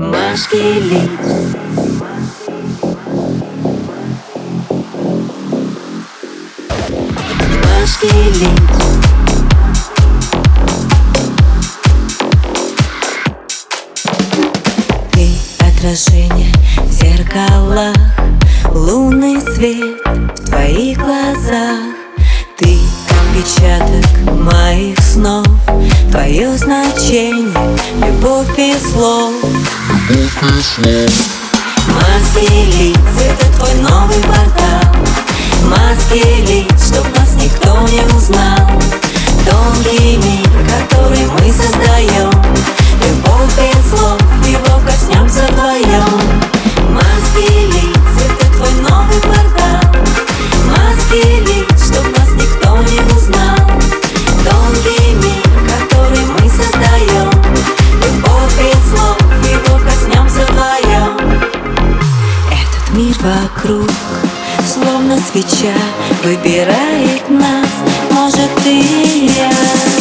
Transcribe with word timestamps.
Маски 0.00 0.56
лиц 0.56 1.10
Маски 7.64 8.06
лиц 8.06 8.70
Ты 15.10 15.28
отражение 15.58 16.54
в 16.84 16.92
зеркалах. 16.92 17.96
Лунный 18.72 19.40
свет 19.40 19.98
в 20.04 20.44
твоих 20.46 20.98
глазах. 20.98 21.80
Ты 22.56 22.78
отпечаток 23.10 24.32
моих 24.32 24.96
снов. 25.00 25.44
Твое 26.12 26.56
значение, 26.56 27.76
любовь 28.00 28.56
без 28.56 28.92
слов 28.92 29.37
Маски 31.86 32.48
лиц, 32.78 32.98
это 33.20 33.58
твой 33.58 33.74
новый 33.74 34.22
портал. 34.22 35.04
Маски 35.64 36.22
лиц, 36.50 36.86
чтоб 36.86 37.07
вокруг, 63.58 63.90
словно 64.66 65.18
свеча 65.18 65.74
Выбирает 66.22 67.28
нас, 67.28 67.68
может 68.10 68.50
и 68.66 69.30
я 69.36 69.97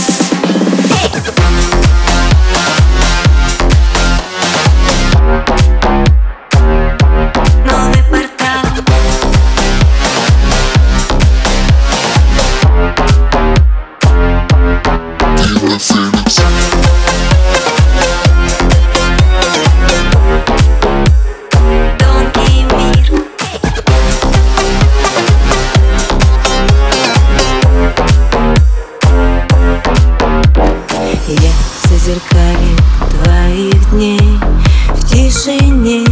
тишине 35.30 36.06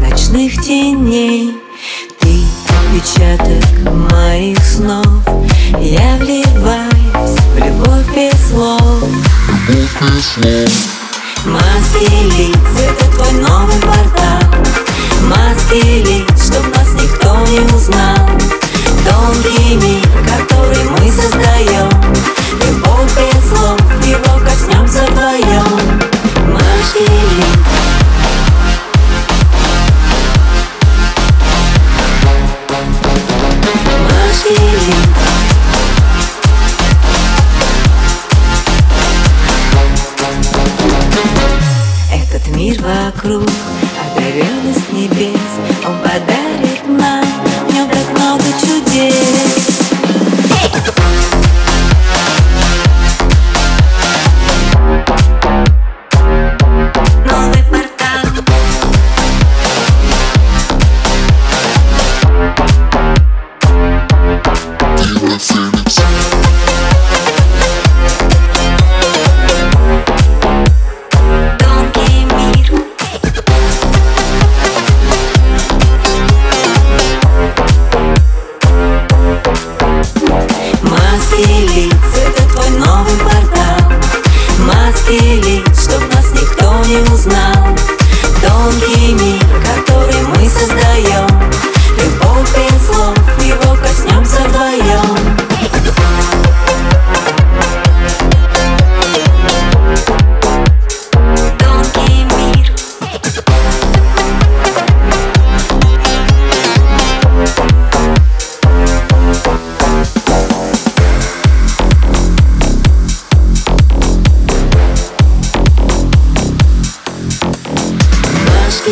ночных 0.00 0.62
теней. 0.62 1.56
Ты 2.20 2.44
отпечаток 2.68 3.64
моих 4.12 4.58
снов. 4.64 5.06
Я 5.80 6.16
вливаюсь 6.18 7.40
в 7.54 7.58
любовь 7.58 8.14
без 8.14 8.50
слов. 8.50 9.02
Маски 11.44 12.38
лиц, 12.38 12.56
это 12.78 13.04
твой 13.06 13.11
вокруг, 43.22 43.48
одаренный 44.00 44.74
с 44.74 44.92
небес. 44.92 45.38
Он 45.86 45.96
подарит 45.98 46.86
нам 46.88 47.24
в 47.68 47.72
нем 47.72 47.88
так 47.88 48.10
много 48.18 48.44
чудес. 48.60 49.62
Новый 57.30 57.62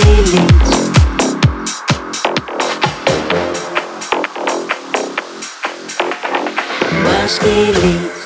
Маски 0.00 0.22
лиц 0.22 0.90
Маски 7.04 7.72
лиц 7.72 8.19